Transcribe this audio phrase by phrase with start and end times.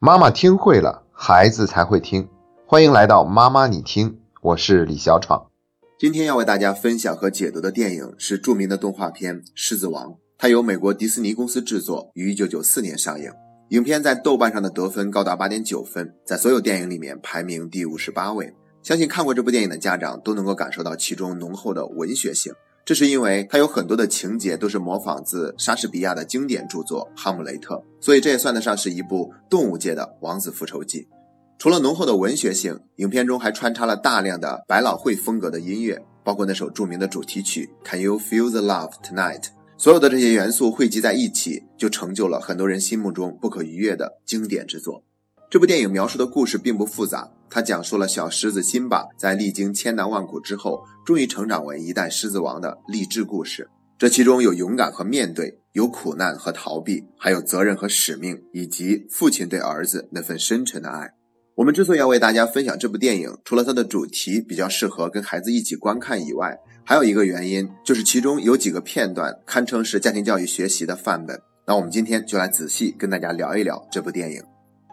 [0.00, 2.28] 妈妈听会了，孩子才会听。
[2.64, 5.50] 欢迎来到妈妈你听，我是李小闯。
[5.98, 13.32] 今天要为大家分享和解读的电影是著名的动画片《狮子王》，它由美国迪士尼公司制作，于1994年上映。
[13.70, 18.54] 影片在豆瓣上的得分高达8.9分，在所有电影里面排名第五十八位。
[18.84, 22.52] 相信看过这部电影的家长都能够感受到其中浓厚的文学性。
[22.88, 31.06] 这是因为它有很多的情节都是模仿自莎士比亚的经典著作《哈姆雷特》，所以这也算得上是一部动物界的王子复仇记。
[31.58, 39.42] 除了浓厚的文学性，影片中还穿插了大量的百老汇风格的音乐，包括那首著名的主题曲《Can You Feel the Love Tonight》。
[39.76, 45.04] 所有的这些元素汇集在一起，就成就了很多人心目中不可逾越的经典之作。
[45.50, 53.68] 这部电影描述的故事并不复杂，它讲述了小狮子辛巴在历经千难万苦之后，终于成长为一代狮子王的励志故事。
[53.98, 61.14] 这其中有勇敢和面对，有苦难和逃避，还有责任和使命，以及父亲对儿子那份深沉的爱。
[61.56, 71.40] 我们之所以要为大家分享这部电影，除了它的主题比较适合跟孩子一起观看以外，还有一个原因就是其中有几个片段堪称是家庭教育学习的范本。
[71.66, 74.42] 那我们今天就来仔细跟大家聊一聊这部电影。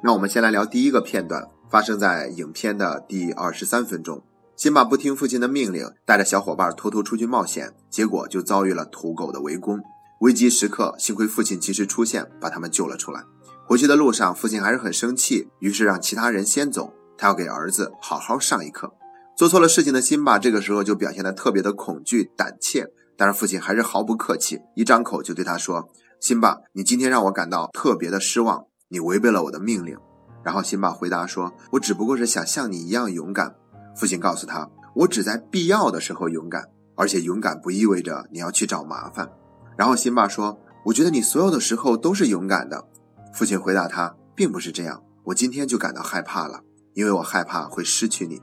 [0.03, 4.23] 那我们先来聊第一个片段，发生在影片的第二十三分钟。
[4.55, 9.81] 辛巴不听父亲的命令，带着小伙伴偷偷出去冒险，结果就遭遇了土狗的围攻。
[10.21, 13.23] 危机时刻，幸亏父亲及时出现，把他们救了出来。
[13.67, 18.93] 回去的路上，父亲还是很生气，于是让其他人先走，他要给儿子好好上一课。
[19.35, 25.89] 做错了事情的辛巴这个时候就表现得特别的恐惧胆怯，但是父亲还是毫不客气，一张口就对他说
[26.21, 29.97] ：“辛巴，你今天让我感到特别的失望。”你违背了我的命令，
[30.45, 33.55] 然后辛巴回答说：“我只不过是想像你一样勇敢。”
[33.97, 39.27] 父亲告诉他：“我只在必要的时候勇敢，而且勇敢不意味着你要去找麻烦。”
[39.75, 42.85] 然后辛巴说：“我觉得你所有的时候都是勇敢的。”
[43.33, 46.61] 父亲回答他：“并不是这样，我今天就感到害怕了，
[46.93, 48.39] 因为我害怕会失去你。”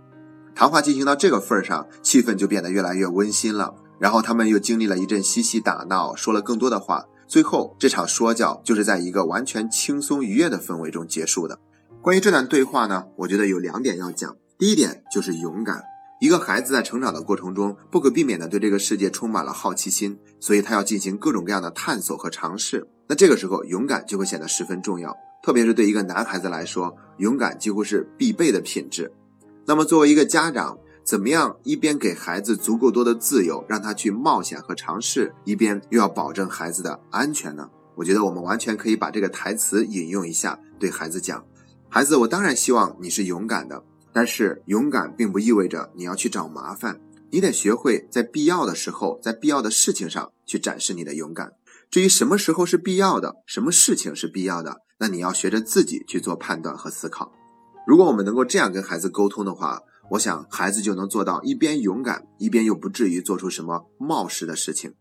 [0.57, 3.75] 谈话进行到这个份上，气氛就变得越来越温馨了。
[4.01, 7.05] 然后他们又经历了一阵嬉戏打闹，说了更多的话。
[7.29, 11.59] 最后，这场说教就是在一个完全轻松愉悦的氛围中结束的。
[12.03, 14.37] 关于这段对话呢，我觉得有两点要讲。
[14.59, 15.81] 第一点就是勇敢。
[16.21, 22.85] 一个孩子在成长的过程中，不可避免的对这个世界充满了好奇心，所以他要进行各种各样的探索和尝试。
[23.07, 29.13] 那这个时候，勇敢就会显得十分重要，特别是对一个男孩子来说，勇敢几乎是必备的品质。
[29.65, 37.71] 那么，作为一个家长，怎么样一边给孩子足够多的自由，让他去冒险和尝试，一边又要保证孩子的安全呢？
[37.95, 41.45] 我觉得我们完全可以把这个台词引用一下，对孩子讲
[41.95, 46.99] ：“孩子，我当然希望你是勇敢的，但是勇敢并不意味着你要去找麻烦。
[47.31, 51.53] 你得学会在必要的时候，在必要的事情上去展示你的勇敢。
[51.91, 57.31] 至于什么时候是必要的，什么事情是必要的，那你要学着自己去做判断和思考。
[57.87, 59.83] 如果我们能够这样跟孩子沟通的话。”
[60.13, 64.95] 我想，孩子就能做到一边勇敢，一边又不至于做出什么冒失的事情。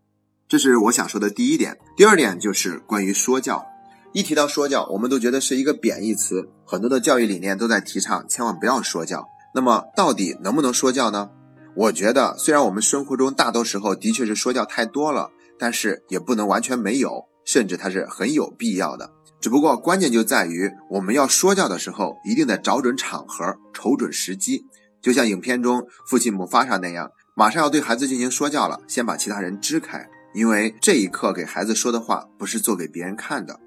[0.48, 1.78] 这是我想说的第一点。
[1.96, 3.62] 第二点就是关于说教。
[4.12, 9.26] 一提到说教，我们都觉得是一个贬义词，很多的教育理念都在提倡千万不要说教。
[9.54, 11.30] 那么，到底能不能说教呢？
[11.74, 19.10] 我觉得，虽然我们生活中大多时候的确是说教太多了，但是也不能完全没有，甚至它是很有必要的。
[19.40, 24.66] 只不过关键就在于，我们要说教的时候，一定得找准场合，瞅准时机。
[25.00, 33.58] 就像影片中父亲姆发莎那样，马上要对孩子进行说教了，先把其他人支开，因为这一刻给孩子说的话不是做给别人看的。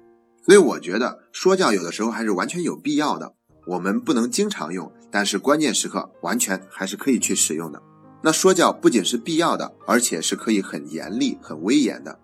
[0.46, 3.34] 所以我觉得说教有的时候还是完全有必要的。
[3.66, 7.82] 我们不能经常用，但是关键时刻完全还是可以去使用的。
[8.22, 12.20] 那说教不仅是必要的，而且是可以很严厉、很威严的。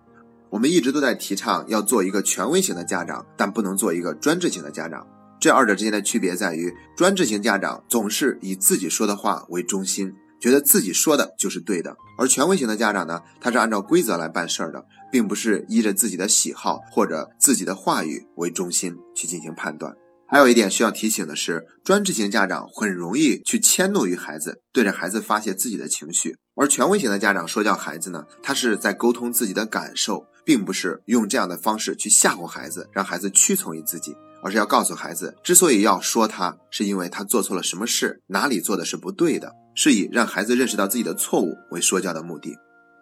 [0.51, 5.05] 我们一直都在提倡要做一个权威型的家长，但不能做一个专制型的家长。
[5.41, 19.95] 这二者之间的区别在于，专制型家长总是以自己说的话为中心，觉得自己说的就是对的；而权威型的家长呢，他是按照规则来办事儿的，并不是依着自己的喜好或者自己的话语为中心去进行判断。
[20.27, 34.17] 还有一点需要提醒的是，专制型家长很容易去迁怒于孩子，对着孩子发泄自己的情绪；而权威型的家长说教孩子呢，他是在沟通自己的感受，并不是用这样的方式去吓唬孩子，让孩子屈从于自己。
[34.43, 42.57] 而是要告诉孩子，之所以要说他，是因为他做错了什么事，哪里做的是不对的，是以让孩子认识到自己的错误为说教的目的。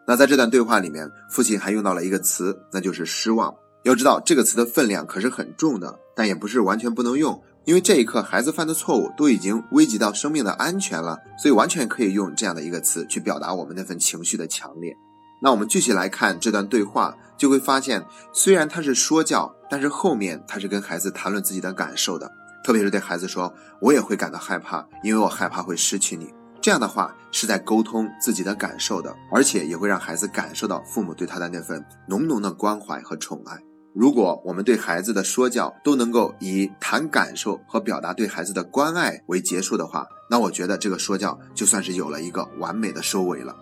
[0.06, 3.54] 那在这段对话里面，父亲还用到了一个词，那就是失望。
[3.84, 14.94] 要知道这个词的分量可是很重的，但也不是完全不能用，因为这一刻孩子犯的错误都已经危及到生命的安全了，所以完全可以用这样的一个词去表达我们那份情绪的强烈。
[15.40, 22.30] 那我们继续来看这段对话，就会发现，虽然他是说教，但是后面他是跟孩子谈论自己的感受的。
[22.62, 33.58] 特别是对孩子说：“我也会感到害怕，因为我害怕会失去你。”这样的话是在沟通自己的感受的，而且也会让孩子感受到父母对他的那份浓浓的关怀和宠爱。
[33.94, 43.56] 如果我们对孩子的说教都能够以谈感受和表达对孩子的关爱为结束的话，那我觉得这个说教就算是有了一个完美的收尾了。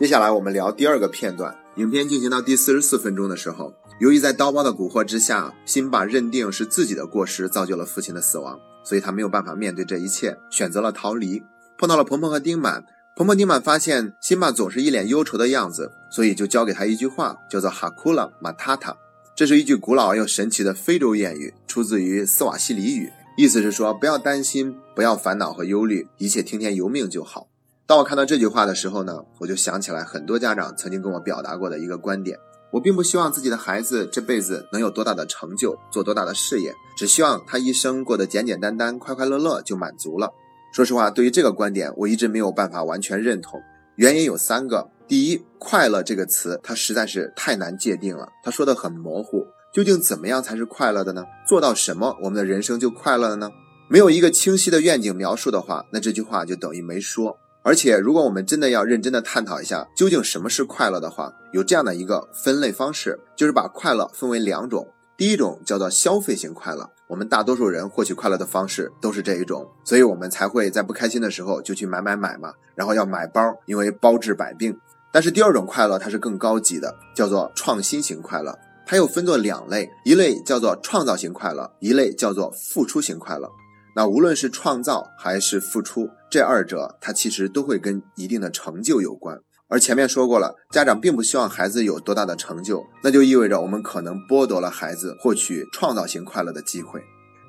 [0.00, 1.54] 接下来我们聊第二个片段。
[1.76, 11.42] 影片进行到第四十四分钟的时候，由于在刀疤的蛊惑之下，辛巴认定是自己的过失造就了父亲的死亡，所以他没有办法面对这一切，选择了逃离。
[11.76, 12.82] 碰到了鹏鹏和丁满，
[13.14, 18.96] 鹏鹏、丁满发现辛巴总是一脸忧愁的样子，所以就教给他一句话，叫做“哈库拉马塔塔”。
[19.36, 27.49] 这是一句古老又神奇的非洲谚语，出自于斯瓦西里语，意思是说不要担心，不要烦恼和忧虑，一切听天由命就好。
[27.90, 32.38] 当我看到这句话的时候呢，我就想起来很多家长曾经跟我表达过的一个观点：
[32.70, 40.30] 我并不希望自己的孩子这辈子能有多大的成就，做多大的事业，只希望他一生过得简简单单、快快乐乐就满足了。
[40.72, 43.60] 说实话，对于这个观点，我一直没有办法完全认同。
[43.96, 44.88] 原因有三个。
[45.08, 48.28] 第一，快乐这个词，它实在是太难界定了。
[48.44, 49.44] 他说的很模糊，
[49.74, 51.24] 究竟怎么样才是快乐的呢？
[51.44, 53.50] 做到什么，我们的人生就快乐了呢？
[53.88, 57.36] 没有一个清晰的愿景描述的话，那这句话就等于没说。
[57.62, 64.88] 而且，如果我们真的要认真的探讨一下，究竟什么是快乐的话，有这样的一个分类方式，就是把快乐分为两种。
[65.16, 74.74] 第一种叫做消费型快乐，我们大多数人获取快乐的方式都是这一种，所以我们才会在不开心的时候就去买买买嘛，然后要买包，因为包治百病。
[75.12, 78.58] 但是第二种快乐它是更高级的，叫做创新型快乐。
[78.86, 83.50] 它又分作两类，一类叫做创造型快乐，一类叫做付出型快乐。
[83.94, 89.40] 那无论是创造还是付出，这二者它其实都会跟一定的成就有关。
[89.68, 97.00] 而前面说过了，家长并不希望孩子有多大的成就，那就意味着我们可能剥夺了孩子获取创造性快乐的机会。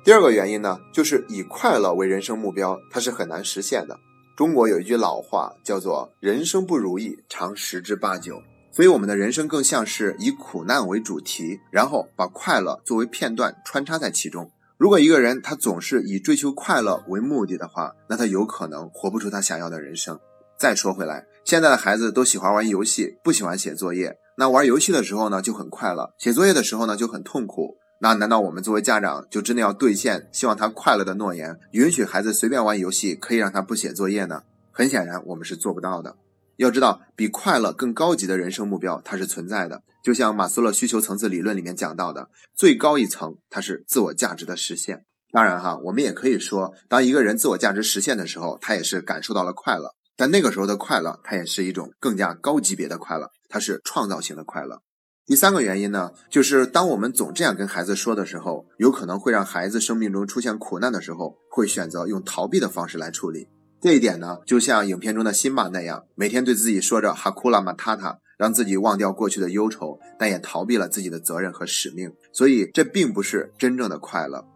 [0.04, 3.98] 第二个原因呢，就是以快乐为人生目标，它是很难实现的。
[4.36, 8.42] 中国有一句老话叫做“人生不如意常十之八九”，
[8.72, 14.50] 所以我们的人生更像是以苦难为主题，然后把快乐作为片段穿插在其中。
[14.82, 20.18] 如果一个人他总是以追求快乐为目的的话，那他有可能活不出他想要的人生。
[20.58, 24.18] 再说回来，现在的孩子都喜欢玩游戏，不喜欢写作业。
[24.36, 27.76] 那玩游戏的时候呢，就很快乐；写作业的时候呢，就很痛苦。
[28.00, 34.42] 那难道我们作为家长就真的要兑现希望他快乐的诺言，允许孩子随便玩游戏，可以让他不写作业呢？
[34.72, 36.16] 很显然，我们是做不到的。
[36.56, 39.82] 要知道，比快乐更高级的人生目标，它是存在的。
[40.02, 45.04] 就像马斯洛需求层次理论里面讲到的，最高一层，它是自我价值的实现。
[45.30, 49.94] 当然哈，我们也可以说，当一个人自我价值实现的时候，他也是感受到了快乐。
[50.14, 54.82] 但那个时候的快乐，它也是一种更加高级别的快乐，它是创造性的快乐。
[55.24, 63.48] 第三个原因呢，就是当我们总这样跟孩子说的时候，有可能会让孩子生命中出现苦难的时候，会选择用逃避的方式来处理。
[63.82, 72.12] 这一点呢，就像影片中的辛巴那样，每天对自己说着哈库拉马塔塔，让自己忘掉过去的忧愁，但也逃避了自己的责任和使命。
[72.32, 74.46] 所以，这并不是真正的快乐。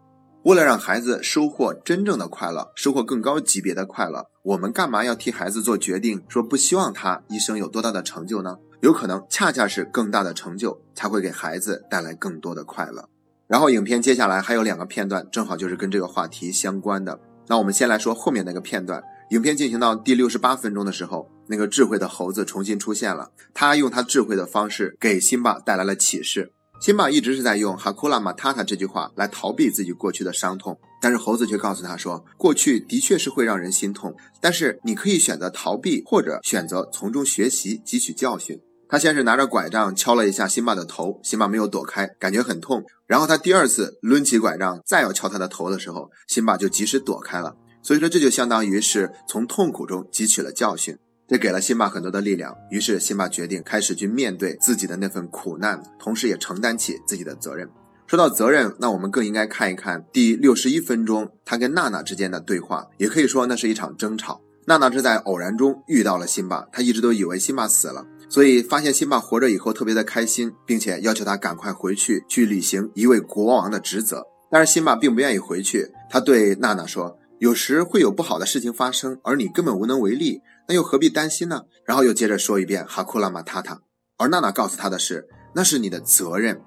[0.43, 6.23] 为了让孩子收获真正的快乐，收获更高级别的快乐，我们干嘛要替孩子做决定？
[6.29, 8.57] 说不希望他一生有多大的成就呢？
[8.79, 13.09] 有可能恰恰是更大的成就才会给孩子带来更多的快乐。
[13.45, 17.19] 然后，影片接下来还有两个片段，正好就是跟这个话题相关的。
[17.49, 19.03] 那我们先来说后面那个片段。
[19.29, 26.53] 影片进行到第六十八分钟的时候，那个智慧的猴子重新出现了，他用他智慧的方式给辛巴带来了启示。
[26.79, 38.61] 辛巴一直是在用哈库拉马塔塔这句话来逃避自己过去的伤痛，但是猴子却告诉他说，过去的确是会让人心痛，但是你可以选择逃避，或者选择从中学习，汲取教训。
[38.87, 42.85] 他先是拿着拐杖敲了一下辛巴的头，辛巴没有躲开，感觉很痛。
[43.05, 47.55] 然后他第二次抡起拐杖再要敲他的头的时候，辛巴就及时躲开了。
[47.87, 50.97] 所以说这就相当于是从痛苦中汲取了教训。
[51.25, 57.69] 这给了辛巴很多的力量，于是辛巴决定开始去面对自己的那份苦难，同时也承担起自己的责任。
[58.05, 64.41] 说到责任，那我们更应该看一看第六十一分钟他跟娜娜之间的对话，也可以说那是一场争吵。
[64.65, 74.25] 娜娜是在偶然中遇到了辛巴，她一直都以为辛巴死了，所以发现辛巴活着以后特别的开心，并且要求他赶快回去去履行一位国王的职责。
[74.51, 77.16] 但是辛巴并不愿意回去，他对娜娜说。
[77.39, 81.65] 有时会有不好的事情发生，而你根本无能为力，那又何必担心呢？
[81.85, 83.79] 然后又接着说一遍哈库拉马塔塔，
[84.17, 86.59] 而娜娜告诉他的是，那是你的责任。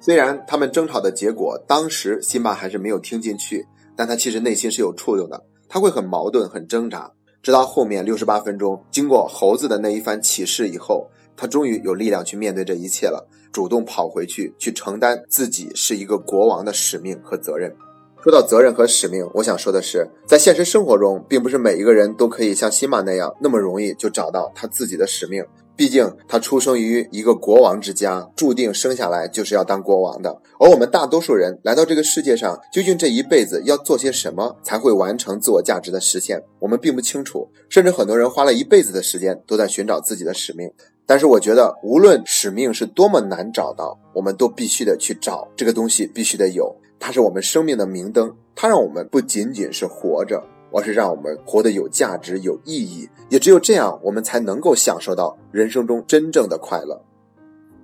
[0.00, 3.66] 虽然他们争吵的结果，当时辛巴还是没有听进去，
[3.96, 7.10] 但他其实内心是有触动的，他会很矛盾，很挣扎。
[7.42, 17.74] 直到后面六十八分钟，经过猴子的那一番启示以后，他终于有力量去面对这一切了，主动跑回去，去承担自己是一个国王的使命和责任。
[18.20, 25.44] 说到责任和使命，我想说的是，在现实生活中，并不是每一个人都可以像西玛那样那么容易就找到他自己的使命。
[25.76, 30.36] 毕竟他出生于一个国王之家，注定生下来就是要当国王的。
[30.58, 37.48] 而我们大多数人来到这个世界上，究竟这一辈子要做些什么才会完成自我价值的实现，我们并不清楚。
[37.68, 40.68] 甚至很多人花了一辈子的时间都在寻找自己的使命。
[41.06, 46.76] 但是我觉得，无论使命是多么难找到，我们都必须得去找这个东西，必须得有。
[46.98, 50.42] 它是我们生命的明灯，它让我们不仅仅是活着。
[50.70, 57.02] 而是让我们活得有价值、有意义，也只有这样，我们才能够享受到人生中真正的快乐。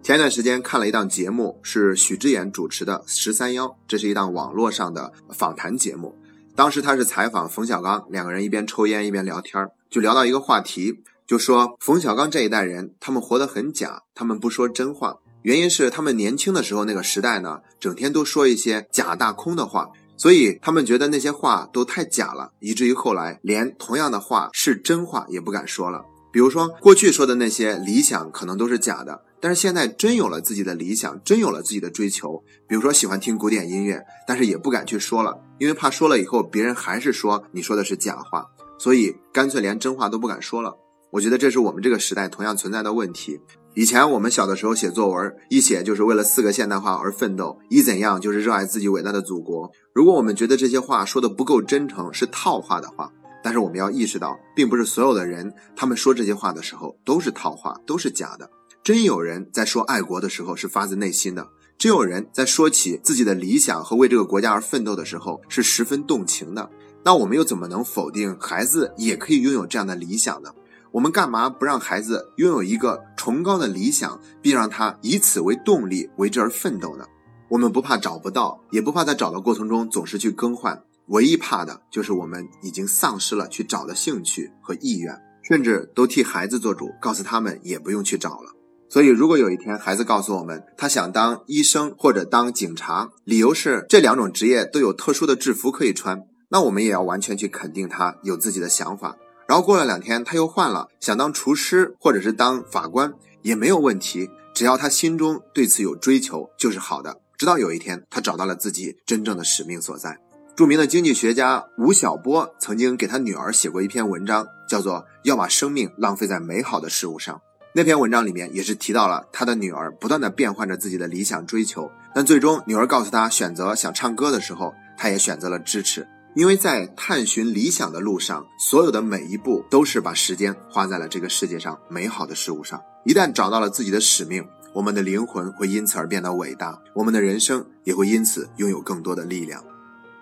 [0.02, 6.14] 前一段时间看了一档节目，是许知远主持的《十三幺》，这是一档网络上的访谈节目。
[6.54, 19.90] 当时他是采访冯小刚，两个人一边抽烟一边聊天，就聊到一个话题，就说冯小刚这一代人，他们活得很假，他们不说真话，原因是他们年轻的时候那个时代呢，整天都说一些假大空的话。
[20.16, 26.04] 所以他们觉得那些话都太假了，以至于后来连同样的话是真话也不敢说了。
[26.32, 32.42] 比如说过去说的那些理想可能都是假的，但是现在真有了自己的理想，真有了自己的追求。
[32.68, 38.46] 比如说喜欢听古典音乐，但是也不敢去说了，因为怕说了以后别人还是说你说的是假话，
[38.78, 40.76] 所以干脆连真话都不敢说了。
[41.10, 43.40] 我觉得这是我们这个时代同样存在的问题。
[43.76, 49.68] 以前我们小的时候写作文，一写就是为了四个现代化而奋斗，一怎样就是热爱自己伟大的祖国。
[49.92, 53.10] 如果我们觉得这些话说的不够真诚，是套话的话，
[53.42, 58.48] 但是我们要意识到，并不是所有的人，他们说这些话的时候都是套话，都是假的。
[58.84, 66.70] 真有人在说爱国的时候是发自内心的，真有人在说起自己的理想和为这个国家而奋斗的时候是十分动情的。
[67.02, 70.50] 那我们又怎么能否定孩子也可以拥有这样的理想呢？
[70.94, 77.04] 我们干嘛不让孩子拥有一个崇高的理想，并让他以此为动力为之而奋斗呢？
[77.48, 88.52] 我们不怕找不到，也不怕在找的过程中总是去更换，唯一怕的就是我们已经丧失了去找的兴趣和意愿，甚至都替孩子做主，告诉他们也不用去找了。
[88.88, 99.16] 所以，如果有一天孩子告诉我们他想当医生或者当警察，理由是这两种职业都有特殊的制服可以穿，那我们也要完全去肯定他有自己的想法。
[99.46, 107.20] 然后过了两天，他又换了，想当厨师或者是当法官也没有问题，只要他心中对此有追求就是好的。
[107.36, 110.18] 直到有一天，他找到了自己真正的使命所在。
[110.56, 117.34] 著名的经济学家吴晓波曾经给他女儿写过一篇文章，叫做《要把生命浪费在美好的事物上》。
[117.74, 126.06] 那篇文章里面也是提到了他的女儿不断的变换着自己的理想追求，但最终女儿告诉他选择想唱歌的时候，他也选择了支持。
[126.34, 132.82] 因为在探寻理想的路上，所有的每一步都是把时间花在了这个世界上美好的事物上。
[133.04, 139.62] 一旦找到了自己的使命，我们的灵魂会因此而变得伟大，我们的人生也会因此拥有更多的力量。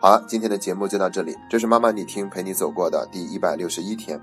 [0.00, 4.22] 好了，今天的节目就到这里，这是妈妈你听陪你走过的第一百六十一天。